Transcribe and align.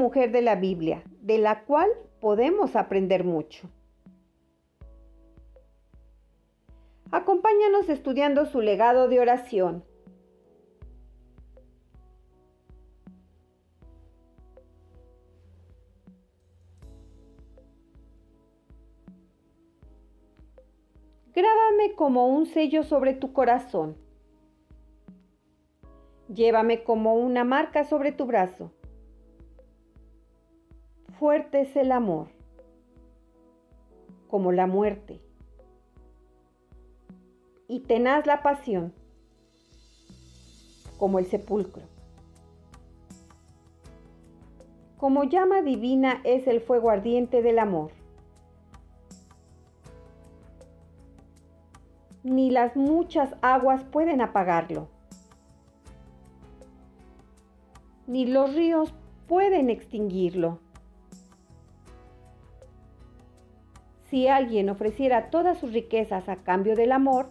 mujer 0.00 0.32
de 0.32 0.40
la 0.40 0.56
Biblia, 0.56 1.04
de 1.20 1.38
la 1.38 1.64
cual 1.64 1.90
podemos 2.20 2.74
aprender 2.74 3.22
mucho. 3.22 3.68
Acompáñanos 7.12 7.88
estudiando 7.88 8.46
su 8.46 8.62
legado 8.62 9.08
de 9.08 9.20
oración. 9.20 9.84
Grábame 21.34 21.94
como 21.94 22.28
un 22.28 22.46
sello 22.46 22.84
sobre 22.84 23.12
tu 23.12 23.32
corazón. 23.32 23.96
Llévame 26.32 26.84
como 26.84 27.14
una 27.14 27.44
marca 27.44 27.84
sobre 27.84 28.12
tu 28.12 28.24
brazo 28.24 28.72
fuerte 31.20 31.60
es 31.60 31.76
el 31.76 31.92
amor, 31.92 32.28
como 34.26 34.52
la 34.52 34.66
muerte, 34.66 35.20
y 37.68 37.80
tenaz 37.80 38.24
la 38.24 38.42
pasión, 38.42 38.94
como 40.96 41.18
el 41.18 41.26
sepulcro. 41.26 41.82
Como 44.96 45.24
llama 45.24 45.60
divina 45.60 46.22
es 46.24 46.46
el 46.46 46.62
fuego 46.62 46.88
ardiente 46.88 47.42
del 47.42 47.58
amor. 47.58 47.90
Ni 52.22 52.50
las 52.50 52.76
muchas 52.76 53.34
aguas 53.42 53.84
pueden 53.84 54.22
apagarlo. 54.22 54.88
Ni 58.06 58.24
los 58.24 58.54
ríos 58.54 58.94
pueden 59.28 59.68
extinguirlo. 59.68 60.60
Si 64.10 64.26
alguien 64.26 64.68
ofreciera 64.68 65.30
todas 65.30 65.58
sus 65.58 65.72
riquezas 65.72 66.28
a 66.28 66.36
cambio 66.36 66.74
del 66.74 66.90
amor, 66.90 67.30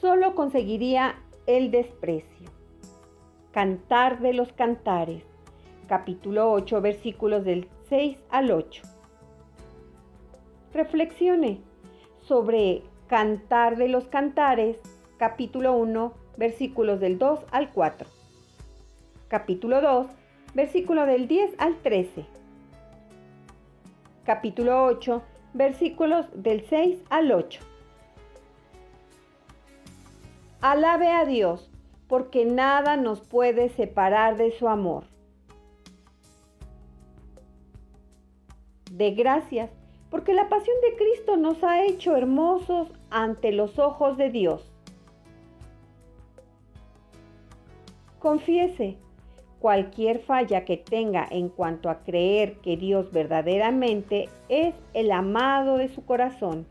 solo 0.00 0.34
conseguiría 0.34 1.16
el 1.46 1.70
desprecio. 1.70 2.50
Cantar 3.52 4.20
de 4.20 4.34
los 4.34 4.52
Cantares, 4.52 5.24
capítulo 5.88 6.52
8, 6.52 6.80
versículos 6.82 7.44
del 7.44 7.68
6 7.88 8.18
al 8.28 8.50
8. 8.52 8.82
Reflexione 10.74 11.60
sobre 12.20 12.82
Cantar 13.08 13.76
de 13.76 13.88
los 13.88 14.04
Cantares, 14.04 14.76
capítulo 15.16 15.74
1, 15.76 16.12
versículos 16.36 17.00
del 17.00 17.18
2 17.18 17.40
al 17.50 17.70
4. 17.70 18.06
Capítulo 19.28 19.80
2, 19.80 20.06
versículo 20.54 21.06
del 21.06 21.26
10 21.26 21.54
al 21.58 21.76
13 21.78 22.39
capítulo 24.24 24.84
8, 24.84 25.22
versículos 25.54 26.26
del 26.34 26.66
6 26.68 26.98
al 27.10 27.32
8. 27.32 27.60
Alabe 30.60 31.08
a 31.08 31.24
Dios, 31.24 31.70
porque 32.06 32.44
nada 32.44 32.96
nos 32.96 33.20
puede 33.20 33.70
separar 33.70 34.36
de 34.36 34.50
su 34.52 34.68
amor. 34.68 35.04
De 38.90 39.12
gracias, 39.12 39.70
porque 40.10 40.34
la 40.34 40.48
pasión 40.48 40.76
de 40.82 40.96
Cristo 40.96 41.36
nos 41.36 41.62
ha 41.62 41.84
hecho 41.84 42.16
hermosos 42.16 42.92
ante 43.10 43.52
los 43.52 43.78
ojos 43.78 44.16
de 44.16 44.30
Dios. 44.30 44.70
Confiese, 48.18 48.98
cualquier 49.60 50.20
falla 50.20 50.64
que 50.64 50.78
tenga 50.78 51.26
en 51.30 51.50
cuanto 51.50 51.90
a 51.90 51.98
creer 51.98 52.56
que 52.56 52.76
Dios 52.76 53.12
verdaderamente 53.12 54.28
es 54.48 54.74
el 54.94 55.12
amado 55.12 55.76
de 55.76 55.88
su 55.88 56.04
corazón. 56.04 56.66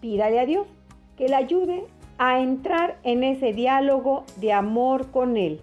Pídale 0.00 0.38
a 0.38 0.46
Dios 0.46 0.66
que 1.16 1.28
le 1.28 1.34
ayude 1.34 1.84
a 2.18 2.40
entrar 2.40 2.98
en 3.02 3.24
ese 3.24 3.52
diálogo 3.52 4.24
de 4.36 4.52
amor 4.52 5.10
con 5.10 5.36
Él. 5.36 5.60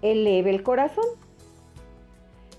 Eleve 0.00 0.48
el 0.48 0.62
corazón. 0.62 1.04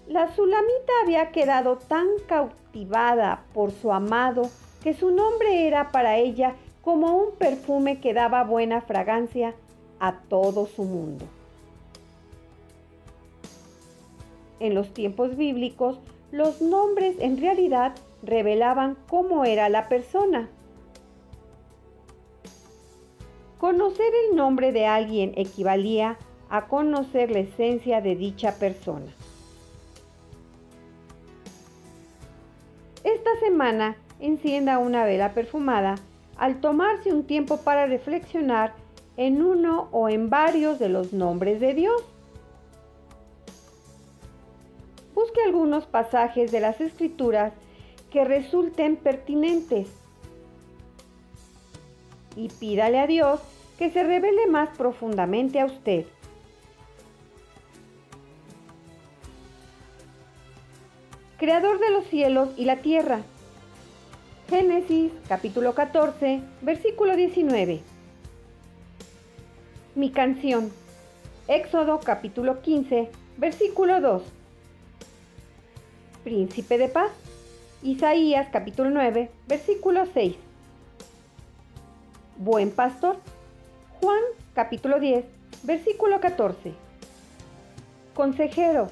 La 0.07 0.33
Sulamita 0.35 0.93
había 1.03 1.31
quedado 1.31 1.77
tan 1.77 2.07
cautivada 2.27 3.45
por 3.53 3.71
su 3.71 3.91
amado 3.91 4.43
que 4.83 4.93
su 4.93 5.11
nombre 5.11 5.65
era 5.65 5.91
para 5.91 6.17
ella 6.17 6.55
como 6.83 7.15
un 7.15 7.35
perfume 7.35 8.01
que 8.01 8.13
daba 8.13 8.43
buena 8.43 8.81
fragancia 8.81 9.55
a 9.99 10.19
todo 10.19 10.67
su 10.67 10.83
mundo. 10.83 11.25
En 14.59 14.75
los 14.75 14.93
tiempos 14.93 15.37
bíblicos, 15.37 15.99
los 16.31 16.61
nombres 16.61 17.15
en 17.19 17.39
realidad 17.39 17.95
revelaban 18.21 18.97
cómo 19.07 19.45
era 19.45 19.69
la 19.69 19.87
persona. 19.87 20.49
Conocer 23.57 24.11
el 24.29 24.35
nombre 24.35 24.73
de 24.73 24.85
alguien 24.85 25.33
equivalía 25.37 26.17
a 26.49 26.67
conocer 26.67 27.31
la 27.31 27.39
esencia 27.39 28.01
de 28.01 28.17
dicha 28.17 28.59
persona. 28.59 29.13
Esta 33.03 33.37
semana 33.39 33.97
encienda 34.23 34.79
una 34.79 35.03
vela 35.03 35.33
perfumada 35.33 35.95
al 36.37 36.61
tomarse 36.61 37.13
un 37.13 37.25
tiempo 37.25 37.57
para 37.57 37.85
reflexionar 37.85 38.73
en 39.17 39.43
uno 39.43 39.89
o 39.91 40.07
en 40.07 40.29
varios 40.29 40.79
de 40.79 40.87
los 40.87 41.11
nombres 41.11 41.59
de 41.59 41.73
Dios. 41.73 42.01
Busque 45.13 45.43
algunos 45.43 45.85
pasajes 45.85 46.51
de 46.51 46.61
las 46.61 46.79
escrituras 46.79 47.53
que 48.11 48.23
resulten 48.23 48.95
pertinentes 48.95 49.89
y 52.37 52.47
pídale 52.47 52.99
a 52.99 53.07
Dios 53.07 53.41
que 53.77 53.91
se 53.91 54.03
revele 54.03 54.47
más 54.47 54.69
profundamente 54.77 55.59
a 55.59 55.65
usted. 55.65 56.05
Creador 61.37 61.79
de 61.79 61.89
los 61.89 62.05
cielos 62.05 62.49
y 62.55 62.63
la 62.63 62.77
tierra, 62.77 63.19
Génesis 64.53 65.11
capítulo 65.27 65.73
14, 65.73 66.39
versículo 66.61 67.15
19. 67.15 67.81
Mi 69.95 70.11
canción. 70.11 70.71
Éxodo 71.47 71.99
capítulo 71.99 72.61
15, 72.61 73.09
versículo 73.37 73.99
2. 73.99 74.21
Príncipe 76.23 76.77
de 76.77 76.87
paz. 76.87 77.09
Isaías 77.81 78.47
capítulo 78.51 78.91
9, 78.91 79.31
versículo 79.47 80.05
6. 80.13 80.35
Buen 82.37 82.69
pastor. 82.69 83.17
Juan 83.99 84.21
capítulo 84.53 84.99
10, 84.99 85.25
versículo 85.63 86.19
14. 86.19 86.73
Consejero. 88.13 88.89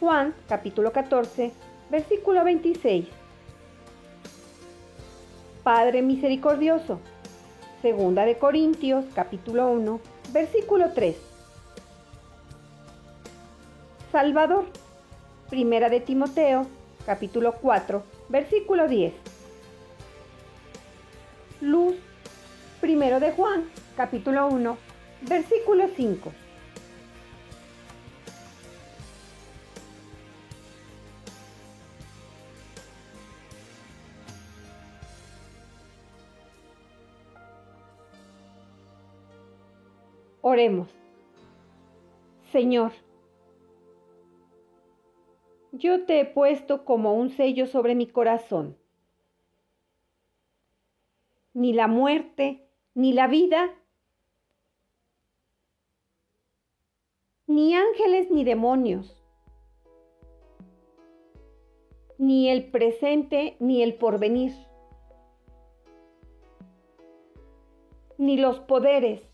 Juan 0.00 0.32
capítulo 0.48 0.92
14, 0.92 1.52
versículo 1.90 2.42
26. 2.42 3.23
Padre 5.64 6.02
misericordioso. 6.02 7.00
Segunda 7.80 8.26
de 8.26 8.36
Corintios, 8.36 9.06
capítulo 9.14 9.68
1, 9.68 9.98
versículo 10.30 10.90
3. 10.92 11.16
Salvador. 14.12 14.66
Primera 15.48 15.88
de 15.88 16.00
Timoteo, 16.00 16.66
capítulo 17.06 17.54
4, 17.62 18.02
versículo 18.28 18.88
10. 18.88 19.14
Luz. 21.62 21.96
Primero 22.82 23.18
de 23.18 23.32
Juan, 23.32 23.64
capítulo 23.96 24.48
1, 24.48 24.76
versículo 25.22 25.88
5. 25.96 26.30
Señor, 42.52 42.92
yo 45.72 46.04
te 46.04 46.20
he 46.20 46.24
puesto 46.24 46.84
como 46.84 47.14
un 47.14 47.30
sello 47.30 47.66
sobre 47.66 47.96
mi 47.96 48.06
corazón. 48.06 48.76
Ni 51.52 51.72
la 51.72 51.88
muerte, 51.88 52.68
ni 52.94 53.12
la 53.12 53.26
vida, 53.26 53.74
ni 57.48 57.74
ángeles 57.74 58.30
ni 58.30 58.44
demonios, 58.44 59.20
ni 62.18 62.48
el 62.48 62.70
presente 62.70 63.56
ni 63.58 63.82
el 63.82 63.94
porvenir, 63.96 64.52
ni 68.16 68.36
los 68.36 68.60
poderes, 68.60 69.33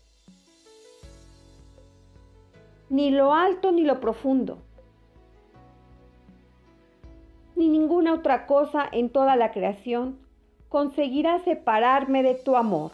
ni 2.91 3.09
lo 3.09 3.33
alto 3.33 3.71
ni 3.71 3.83
lo 3.83 3.99
profundo 3.99 4.59
ni 7.61 7.67
ninguna 7.67 8.15
otra 8.15 8.47
cosa 8.47 8.89
en 8.91 9.11
toda 9.11 9.35
la 9.35 9.51
creación 9.51 10.17
conseguirá 10.67 11.43
separarme 11.43 12.23
de 12.23 12.33
tu 12.33 12.55
amor. 12.55 12.91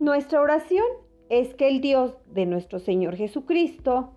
Nuestra 0.00 0.40
oración 0.40 0.84
es 1.28 1.54
que 1.54 1.68
el 1.68 1.80
Dios 1.80 2.16
de 2.26 2.46
nuestro 2.46 2.80
Señor 2.80 3.14
Jesucristo, 3.14 4.16